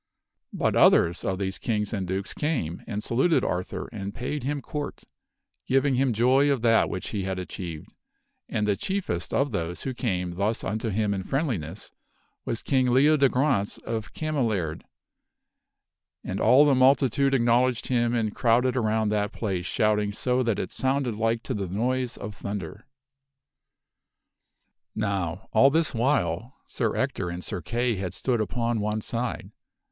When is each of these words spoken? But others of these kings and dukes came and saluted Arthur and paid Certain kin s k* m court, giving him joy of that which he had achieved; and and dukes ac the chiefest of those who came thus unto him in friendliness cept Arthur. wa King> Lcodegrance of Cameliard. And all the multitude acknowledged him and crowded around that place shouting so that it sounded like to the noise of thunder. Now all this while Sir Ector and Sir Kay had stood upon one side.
But 0.51 0.75
others 0.75 1.23
of 1.23 1.37
these 1.37 1.59
kings 1.59 1.93
and 1.93 2.07
dukes 2.07 2.33
came 2.33 2.81
and 2.87 3.03
saluted 3.03 3.43
Arthur 3.43 3.87
and 3.93 4.15
paid 4.15 4.41
Certain 4.41 4.41
kin 4.41 4.41
s 4.41 4.43
k* 4.45 4.49
m 4.53 4.61
court, 4.63 5.03
giving 5.67 5.93
him 5.93 6.11
joy 6.11 6.49
of 6.51 6.63
that 6.63 6.89
which 6.89 7.09
he 7.09 7.21
had 7.25 7.37
achieved; 7.37 7.93
and 8.49 8.67
and 8.67 8.67
dukes 8.67 8.79
ac 8.79 8.79
the 8.79 8.81
chiefest 8.95 9.31
of 9.31 9.51
those 9.51 9.83
who 9.83 9.93
came 9.93 10.31
thus 10.31 10.63
unto 10.63 10.89
him 10.89 11.13
in 11.13 11.21
friendliness 11.21 11.81
cept 11.81 11.93
Arthur. 11.93 12.43
wa 12.47 12.55
King> 12.67 12.85
Lcodegrance 12.87 13.79
of 13.83 14.13
Cameliard. 14.15 14.81
And 16.23 16.39
all 16.39 16.65
the 16.65 16.73
multitude 16.73 17.35
acknowledged 17.35 17.85
him 17.85 18.15
and 18.15 18.33
crowded 18.33 18.75
around 18.75 19.09
that 19.09 19.31
place 19.31 19.67
shouting 19.67 20.11
so 20.11 20.41
that 20.41 20.57
it 20.57 20.71
sounded 20.71 21.13
like 21.13 21.43
to 21.43 21.53
the 21.53 21.67
noise 21.67 22.17
of 22.17 22.33
thunder. 22.33 22.87
Now 24.95 25.47
all 25.53 25.69
this 25.69 25.93
while 25.93 26.55
Sir 26.65 26.95
Ector 26.95 27.29
and 27.29 27.43
Sir 27.43 27.61
Kay 27.61 27.97
had 27.97 28.15
stood 28.15 28.41
upon 28.41 28.79
one 28.79 29.01
side. 29.01 29.51